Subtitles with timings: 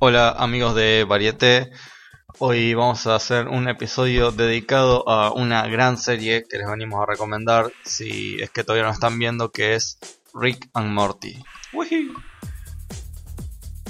[0.00, 1.72] Hola amigos de Varieté,
[2.38, 7.10] hoy vamos a hacer un episodio dedicado a una gran serie que les venimos a
[7.10, 9.98] recomendar si es que todavía no están viendo que es
[10.34, 11.42] Rick and Morty.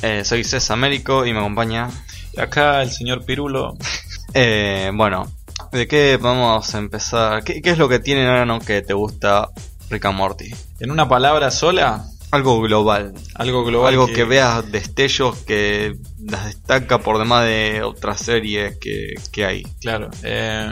[0.01, 1.90] Eh, soy César Américo y me acompaña
[2.33, 3.77] Y acá el señor Pirulo.
[4.35, 5.31] Eh, bueno,
[5.72, 7.43] ¿de qué vamos a empezar?
[7.45, 9.49] ¿Qué, qué es lo que tiene Nano que te gusta
[9.88, 10.51] Rick and Morty?
[10.81, 13.88] En una palabra sola, Algo global, algo global.
[13.95, 14.24] algo que...
[14.24, 19.62] veas destellos que las destaca por demás de otras series que, que hay.
[19.80, 20.10] Claro.
[20.23, 20.70] eh,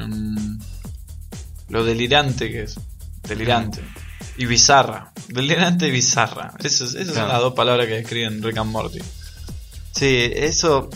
[1.68, 2.78] lo delirante que es.
[3.26, 3.80] Delirante.
[4.36, 5.12] Y bizarra.
[5.28, 6.52] Delirante y bizarra.
[6.62, 7.20] Esas, esas Claro.
[7.20, 8.98] son las dos palabras que describen Rick and Morty.
[9.92, 10.90] Sí, eso.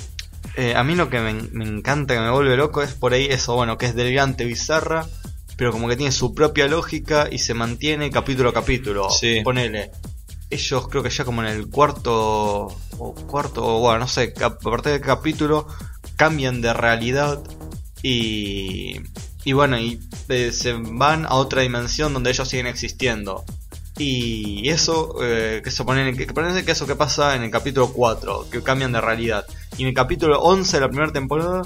[0.57, 3.27] eh, a mí lo que me, me encanta, que me vuelve loco, es por ahí
[3.27, 5.07] eso, bueno, que es delirante, bizarra,
[5.57, 9.09] pero como que tiene su propia lógica y se mantiene capítulo a capítulo.
[9.11, 9.41] Sí.
[9.43, 9.91] Ponele.
[10.51, 12.69] Ellos creo que ya como en el cuarto.
[12.99, 15.67] O cuarto, bueno, no sé, a partir del capítulo
[16.17, 17.41] cambian de realidad
[18.03, 19.01] y.
[19.43, 23.45] Y bueno, y eh, se van a otra dimensión donde ellos siguen existiendo.
[23.97, 27.93] Y eso, eh, que se ponen, que parece que eso que pasa en el capítulo
[27.93, 29.47] 4, que cambian de realidad.
[29.77, 31.63] Y en el capítulo 11 de la primera temporada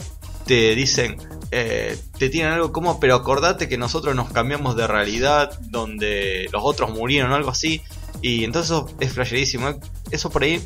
[0.46, 1.16] te dicen,
[1.50, 6.62] eh, te tienen algo como, pero acordate que nosotros nos cambiamos de realidad, donde los
[6.64, 7.82] otros murieron o algo así.
[8.22, 9.68] Y entonces eso es flasherísimo.
[9.68, 9.76] eh.
[10.10, 10.62] Eso por ahí,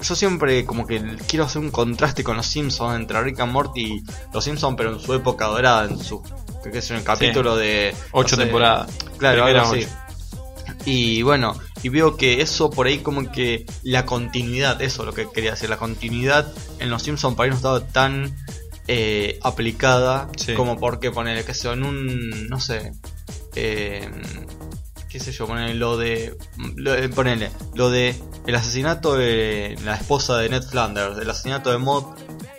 [0.00, 3.80] yo siempre como que quiero hacer un contraste con los Simpsons, entre Rick and Morty
[3.80, 6.22] y los Simpsons, pero en su época dorada, en su,
[6.62, 7.94] que es en el capítulo de...
[8.12, 8.90] Ocho no sé, temporadas.
[9.18, 9.80] Claro, así.
[9.84, 9.88] ocho.
[10.84, 15.12] Y bueno, y veo que eso por ahí como que la continuidad, eso es lo
[15.14, 18.34] que quería decir, la continuidad en los Simpsons por ahí no estaba tan
[18.86, 20.54] eh, aplicada Sí.
[20.54, 22.92] como porque poner, que en un, no sé,
[23.54, 24.08] eh,
[25.18, 26.36] qué sé yo, poner lo de,
[26.76, 28.14] lo de- ponele, lo de
[28.46, 32.04] el asesinato de la esposa de Ned Flanders, el asesinato de Maud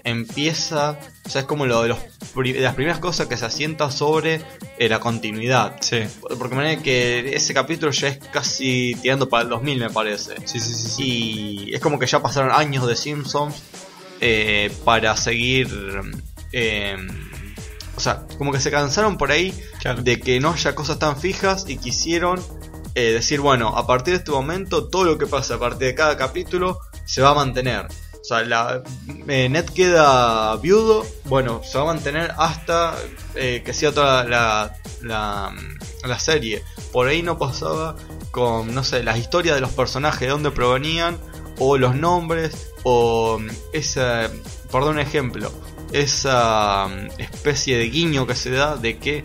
[0.04, 2.00] empieza, o sea, es como lo de, los,
[2.36, 4.42] de las primeras cosas que se asienta sobre
[4.78, 5.78] eh, la continuidad.
[5.82, 6.00] Sí.
[6.38, 10.36] Porque manera que ese capítulo ya es casi tirando para el 2000 me parece.
[10.46, 10.90] Sí, sí, sí.
[10.90, 11.04] sí.
[11.70, 13.56] Y es como que ya pasaron años de Simpsons
[14.22, 15.70] eh, para seguir...
[16.52, 16.98] eh,
[18.00, 20.02] o sea, como que se cansaron por ahí Claro.
[20.02, 22.42] de que no haya cosas tan fijas y quisieron
[22.96, 25.96] eh, decir, bueno, a partir de este momento todo lo que pasa a partir de
[25.96, 27.88] cada capítulo se va a mantener.
[28.22, 28.82] O sea, la,
[29.28, 32.96] eh, Ned queda viudo, bueno, se va a mantener hasta
[33.36, 35.54] eh, que sea toda la, la,
[36.06, 36.64] la serie.
[36.94, 37.96] Por ahí no pasaba
[38.32, 41.18] con, no sé, las historias de los personajes, de dónde provenían,
[41.58, 43.40] o los nombres, o
[43.74, 44.30] esa,
[44.72, 45.52] por dar un ejemplo,
[45.92, 49.24] esa mm, especie de guiño que se da de que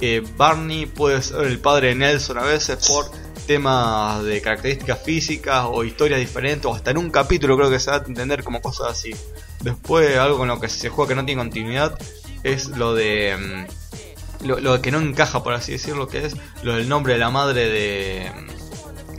[0.00, 3.10] eh, Barney puede ser el padre de Nelson a veces por
[3.46, 7.90] temas de características físicas o historias diferentes o hasta en un capítulo creo que se
[7.90, 9.14] da a entender como cosas así.
[9.62, 11.98] Después algo con lo que se juega que no tiene continuidad
[12.42, 16.74] es lo de mm, lo, lo que no encaja por así decirlo que es lo
[16.76, 18.30] del nombre de la madre de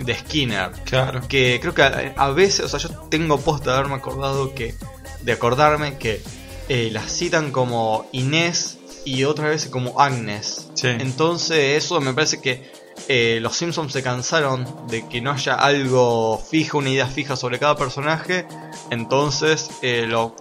[0.03, 1.21] de Skinner Claro.
[1.27, 4.75] que creo que a, a veces, o sea, yo tengo posta de haberme acordado que,
[5.21, 6.21] de acordarme que
[6.69, 10.69] eh, las citan como Inés y otras veces como Agnes.
[10.73, 10.87] Sí.
[10.87, 12.71] Entonces eso me parece que
[13.07, 17.57] eh, los Simpsons se cansaron de que no haya algo fijo, una idea fija sobre
[17.59, 18.45] cada personaje,
[18.89, 20.35] entonces eh, lo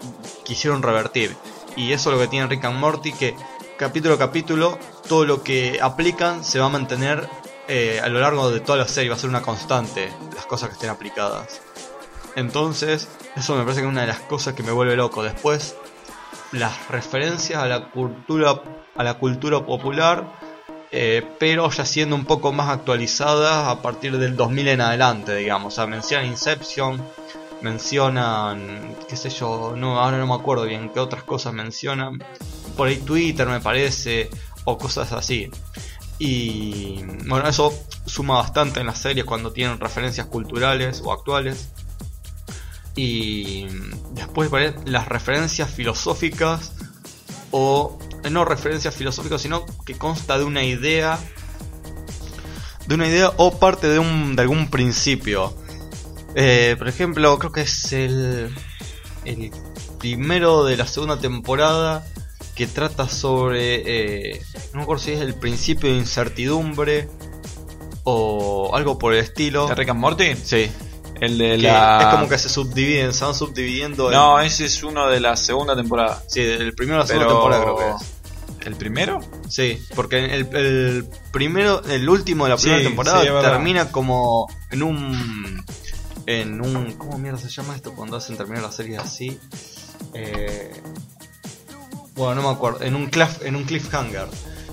[0.45, 1.37] quisieron revertir.
[1.77, 3.37] Y eso es lo que tiene Rick and Morty, que
[3.77, 7.29] capítulo a capítulo todo lo que aplican se va a mantener
[7.69, 10.71] eh, a lo largo de toda la serie, va a ser una constante las cosas
[10.71, 11.61] que estén aplicadas.
[12.35, 15.23] Entonces, eso me parece que es una de las cosas que me vuelve loco.
[15.23, 15.77] Después,
[16.53, 18.63] las referencias a la cultura,
[18.97, 20.25] a la cultura popular,
[20.93, 25.75] eh, pero ya siendo un poco más actualizadas a partir del 2000 en adelante, digamos.
[25.75, 27.03] O sea, mencionan Inception,
[27.63, 32.23] mencionan, qué sé yo, no, ahora no me acuerdo bien qué otras cosas mencionan.
[32.77, 34.31] Por ahí Twitter me parece,
[34.65, 35.51] o cosas así.
[36.19, 37.73] Y bueno, eso
[38.07, 41.71] suma bastante en las series cuando tienen referencias culturales o actuales.
[42.97, 43.67] Y
[44.13, 44.51] después
[44.87, 46.73] las referencias filosóficas
[47.51, 51.19] o eh, no referencias filosóficas, sino que consta de una idea
[52.87, 55.55] de una idea o parte de un de algún principio.
[56.35, 58.55] Eh, por ejemplo, creo que es el
[59.25, 59.51] el
[59.99, 62.07] primero de la segunda temporada
[62.55, 63.83] que trata sobre
[64.35, 64.43] eh,
[64.73, 67.09] no me acuerdo si es el principio de incertidumbre
[68.05, 69.67] o algo por el estilo.
[69.67, 70.35] ¿De Rick and Morty?
[70.37, 70.71] Sí.
[71.21, 72.01] El de la.
[72.03, 74.09] Es como que se subdividen, se van subdividiendo.
[74.09, 76.23] en- No, ese es uno de la segunda temporada.
[76.29, 77.21] Sí, el primero de la Pero...
[77.31, 78.13] segunda temporada creo que es.
[78.67, 79.21] ¿El primero?
[79.49, 84.49] Sí, porque el, el primero, el último de la primera Sí, temporada sí, termina como
[84.73, 85.65] en un
[86.27, 86.93] en un.
[86.95, 89.39] ¿Cómo mierda se llama esto cuando hacen terminar la serie así?
[90.15, 90.73] Eh,
[92.15, 92.83] bueno, no me acuerdo.
[92.83, 94.27] En un, cliff, en un cliffhanger.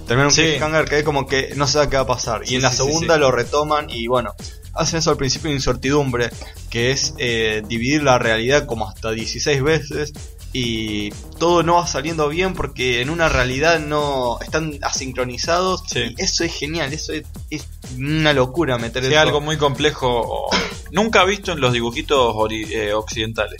[0.07, 0.41] Termina un Sí.
[0.41, 2.41] cliffhanger que es como que no se sabe qué va a pasar.
[2.45, 4.33] Y en la segunda lo retoman y bueno.
[4.73, 6.29] Hacen eso al principio de incertidumbre,
[6.69, 10.13] que es eh, dividir la realidad como hasta 16 veces
[10.51, 11.09] y
[11.39, 16.13] todo no va saliendo bien porque en una realidad no están asincronizados Sí.
[16.15, 17.67] y eso es genial, eso es, es
[17.97, 20.47] una locura meter Sí, algo muy complejo,
[20.91, 23.59] nunca visto en los dibujitos eh, occidentales.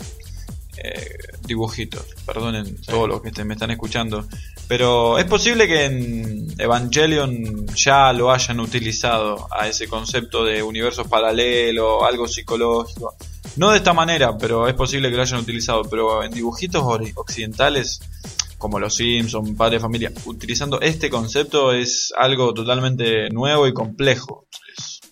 [0.76, 4.26] Eh, dibujitos, perdonen todos los que me están escuchando.
[4.68, 11.06] Pero es posible que en Evangelion ya lo hayan utilizado a ese concepto de universos
[11.06, 13.14] paralelos, algo psicológico.
[13.56, 15.82] No de esta manera, pero es posible que lo hayan utilizado.
[15.84, 16.82] Pero en dibujitos
[17.14, 18.00] occidentales,
[18.58, 24.46] como los Simpsons, Padre Familia, utilizando este concepto es algo totalmente nuevo y complejo.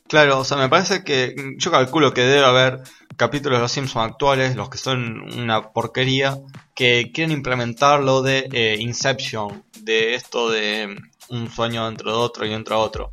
[0.08, 2.80] Claro, o sea, me parece que yo calculo que debe haber
[3.16, 6.38] capítulos de los Simpsons actuales, los que son una porquería,
[6.74, 12.18] que quieren implementar lo de eh, Inception, de esto de mm, un sueño dentro de
[12.18, 13.12] otro y dentro de otro.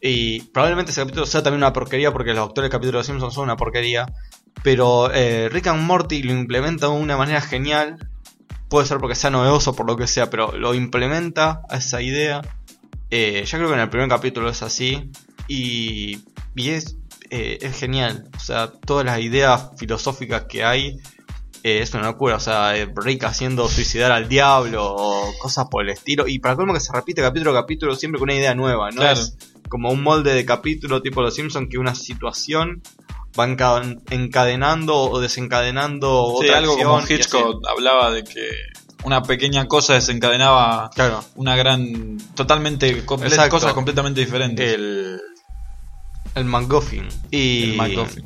[0.00, 3.34] Y probablemente ese capítulo sea también una porquería porque los actuales capítulos de los Simpsons
[3.34, 4.06] son una porquería.
[4.62, 8.08] Pero eh, Rick and Morty lo implementa de una manera genial.
[8.68, 12.42] Puede ser porque sea novedoso, por lo que sea, pero lo implementa a esa idea.
[13.10, 15.10] Eh, ya creo que en el primer capítulo es así.
[15.48, 16.20] Y,
[16.54, 16.96] y es,
[17.30, 18.28] eh, es genial.
[18.36, 20.96] O sea, todas las ideas filosóficas que hay
[21.62, 22.36] eh, es una locura.
[22.36, 26.26] O sea, eh, Rick haciendo suicidar al diablo o cosas por el estilo.
[26.28, 28.90] Y para colmo que se repite capítulo a capítulo siempre con una idea nueva.
[28.90, 29.18] No Claro.
[29.20, 29.36] es
[29.68, 32.82] como un molde de capítulo tipo Los Simpsons que una situación
[33.38, 38.48] va enca- encadenando o desencadenando Sí, otra algo acción Hitchcock hablaba de que
[39.02, 40.90] una pequeña cosa desencadenaba.
[40.94, 41.24] Claro.
[41.34, 42.18] una gran.
[42.34, 43.04] totalmente.
[43.06, 43.50] comple- Exacto.
[43.50, 44.74] cosas completamente diferentes.
[44.74, 45.20] El.
[46.34, 47.08] El MacGuffin.
[47.30, 47.76] Y.
[47.78, 48.24] El.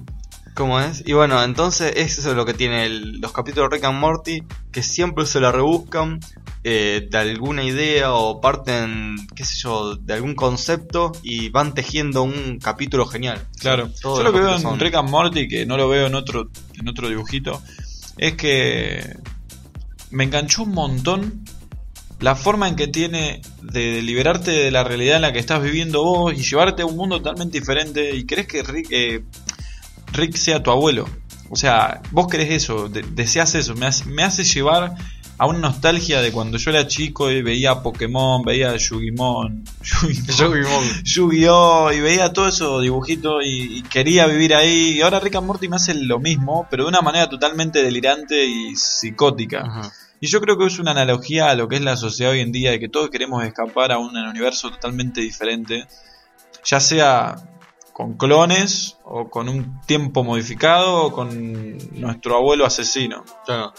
[0.55, 1.05] ¿Cómo es?
[1.07, 4.43] Y bueno, entonces eso es lo que tiene el- los capítulos de Rick and Morty,
[4.73, 6.19] que siempre se la rebuscan
[6.65, 12.25] eh, de alguna idea o parten, qué sé yo, de algún concepto y van tejiendo
[12.25, 13.41] un capítulo genial.
[13.61, 13.89] Claro.
[14.03, 16.51] Yo lo que veo en son- Rick and Morty, que no lo veo en otro,
[16.75, 17.63] en otro dibujito,
[18.17, 19.17] es que
[20.11, 21.45] me enganchó un montón
[22.21, 26.03] la forma en que tiene de liberarte de la realidad en la que estás viviendo
[26.03, 29.23] vos y llevarte a un mundo totalmente diferente y crees que Rick, eh,
[30.13, 31.09] Rick sea tu abuelo.
[31.51, 34.95] O sea, vos querés eso, de- deseas eso, me hace, me hace llevar
[35.41, 41.93] a una nostalgia de cuando yo era chico y veía Pokémon, veía Yu-Gi-Mon, Yu-Gi-Mon, Yu-Gi-Oh!
[41.93, 44.97] y veía todo eso dibujito y, y quería vivir ahí.
[44.97, 48.45] Y ahora Rick and Morty me hace lo mismo, pero de una manera totalmente delirante
[48.45, 49.63] y psicótica.
[50.21, 52.53] Y yo creo que es una analogía a lo que es la sociedad hoy en
[52.53, 55.87] día, de que todos queremos escapar a un universo totalmente diferente,
[56.65, 57.37] ya sea
[57.93, 63.25] con clones o con un tiempo modificado o con nuestro abuelo asesino.
[63.45, 63.73] Claro.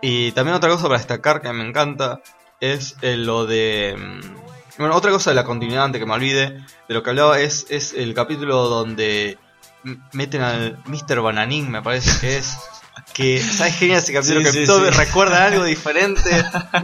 [0.00, 2.20] Y también otra cosa para destacar que me encanta
[2.60, 3.94] es eh, lo de...
[3.96, 7.40] mm, Bueno, otra cosa de la continuidad, antes que me olvide, de lo que hablaba,
[7.40, 9.38] es, es el capítulo donde
[10.12, 11.20] meten al Mr.
[11.20, 12.56] Bananín, me parece que es.
[13.14, 14.40] Que, ¿sabes genial ese capítulo?
[14.40, 14.90] Sí, que sí, todo sí.
[14.90, 16.30] recuerda algo diferente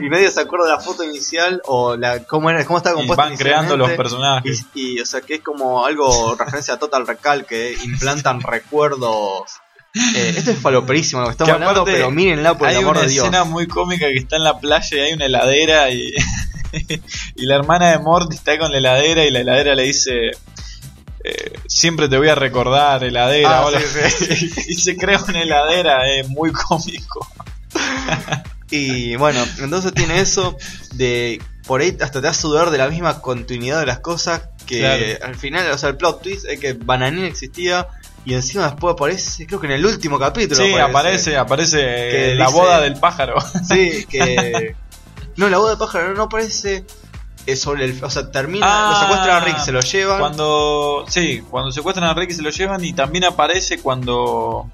[0.01, 2.99] y nadie se acuerda de la foto inicial o la cómo, era, cómo estaba Y
[2.99, 4.67] compuesta van creando los personajes.
[4.75, 9.51] Y, y, o sea, que es como algo referencia a Total Recall, que implantan recuerdos.
[10.15, 12.97] Eh, esto es faloperísimo lo que estamos Que hablando, pero mírenla por hay el amor
[12.97, 13.25] una de Dios.
[13.25, 16.13] escena muy cómica que está en la playa y hay una heladera y,
[17.37, 20.31] y la hermana de Morty está con la heladera y la heladera le dice
[21.69, 23.71] siempre te voy a recordar heladera Ah,
[24.11, 27.29] sí, y se crea una heladera es muy cómico.
[28.71, 30.57] Y bueno, entonces tiene eso
[30.95, 34.81] de por ahí hasta te hace dudar de la misma continuidad de las cosas que
[34.81, 35.05] Claro.
[35.23, 37.89] al final, o sea, el plot twist es que Bananín existía
[38.25, 41.37] y encima después aparece, creo que en el último capítulo sí aparece.
[41.39, 43.37] aparece Que la dice- boda del pájaro.
[43.67, 44.75] Sí, que
[45.37, 46.85] no, la boda de pájaro no aparece
[47.53, 50.19] eh, sobre el, o sea, termina, Ah, lo secuestran a Rick, se lo llevan.
[50.21, 54.71] cuando sí cuando secuestran a Rick y se lo llevan y también aparece cuando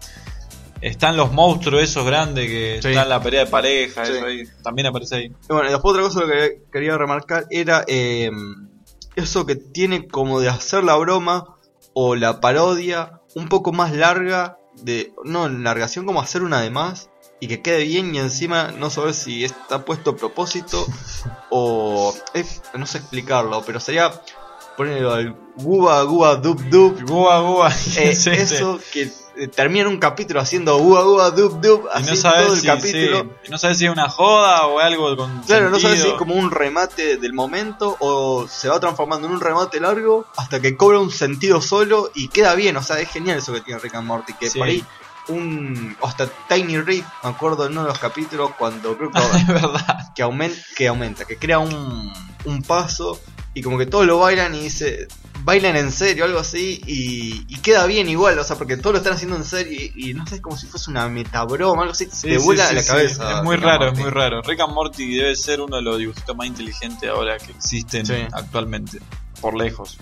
[0.80, 2.88] están los monstruos esos grandes que Sí.
[2.88, 4.12] están en la pelea de pareja Sí.
[4.12, 7.84] eso ahí, también aparece ahí Y bueno, y después otra cosa que quería remarcar era
[7.88, 8.30] eh,
[9.16, 11.44] eso que tiene como de hacer la broma
[11.94, 16.70] o la parodia un poco más larga, de no en largación como hacer una de
[16.70, 17.08] más
[17.44, 20.86] y que quede bien y encima no saber si está puesto a propósito
[21.50, 24.12] o es- no sé explicarlo, pero sería
[24.76, 27.02] ponelo al Guba Guba Dub Dub.
[27.06, 27.68] Gua, gua.
[27.68, 27.72] Eh,
[28.14, 28.30] Sí, sí.
[28.30, 29.02] eso que
[29.36, 32.66] eh, termina un capítulo haciendo Guba Guba Dub Dub, así no sabes, todo el si,
[32.66, 33.20] capítulo.
[33.42, 36.14] sí, no sabes si es una joda o algo con Claro, no sabes si es
[36.14, 40.76] como un remate del momento o se va transformando en un remate largo hasta que
[40.76, 42.76] cobra un sentido solo y queda bien.
[42.76, 44.32] O sea, es genial eso que tiene Rick and Morty.
[44.34, 44.58] Que Sí.
[44.58, 44.84] por ahí,
[45.28, 45.96] un.
[46.02, 50.12] Hasta Tiny Rick, me acuerdo en uno de los capítulos cuando creo que, Es verdad.
[50.14, 52.12] que, aumenta, que aumenta, que crea un,
[52.44, 53.20] un paso
[53.54, 55.08] y como que todos lo bailan y dice.
[55.42, 58.98] Bailan en serio, algo así, y, y queda bien igual, o sea, porque todos lo
[58.98, 61.92] están haciendo en serio y, y no sé, es como si fuese una metabroma, algo
[61.92, 63.38] así, Sí, te sí, vuela sí, la cabeza.
[63.38, 64.40] Es muy Rick raro, es muy raro.
[64.40, 69.00] Rick and Morty debe ser uno de los dibujitos más inteligentes ahora que existen actualmente.
[69.42, 69.98] Por lejos.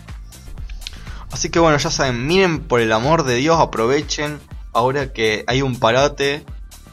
[1.33, 4.39] Así que bueno, ya saben, miren por el amor de Dios, aprovechen
[4.73, 6.45] ahora que hay un parate.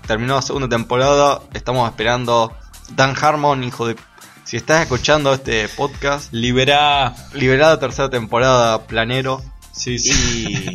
[0.08, 2.52] Terminó la segunda temporada, estamos esperando
[2.96, 3.96] Dan Harmon, hijo de...
[4.44, 7.14] Si estás escuchando este podcast, Libera.
[7.34, 9.44] liberada tercera temporada, planero.
[9.72, 10.72] Sí, sí.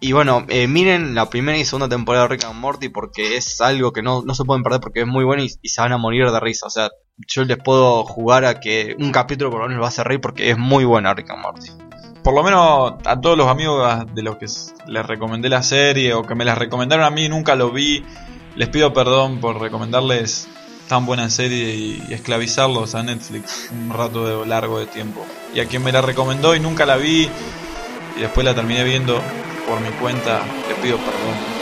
[0.00, 3.38] Y, y bueno, eh, miren la primera y segunda temporada de Rick and Morty porque
[3.38, 5.80] es algo que no, no se pueden perder porque es muy bueno y, y se
[5.80, 6.66] van a morir de risa.
[6.66, 6.90] O sea,
[7.26, 10.20] yo les puedo jugar a que un capítulo por lo menos va a hacer reír
[10.20, 11.85] porque es muy buena Rick and Morty.
[12.26, 14.46] Por lo menos a todos los amigos de los que
[14.88, 18.04] les recomendé la serie o que me las recomendaron a mí nunca lo vi,
[18.56, 20.48] les pido perdón por recomendarles
[20.88, 25.24] tan buena serie y, y esclavizarlos a Netflix un rato de, largo de tiempo.
[25.54, 27.30] Y a quien me la recomendó y nunca la vi
[28.16, 29.22] y después la terminé viendo
[29.68, 31.55] por mi cuenta, les pido perdón.